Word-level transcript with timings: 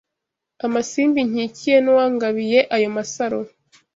Amasimbi 0.65 1.19
nkikiye 1.29 1.77
N'uwangabiye 1.81 2.59
ayo 2.75 2.89
masaro 2.95 3.39